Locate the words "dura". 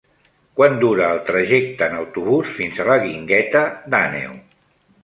0.83-1.09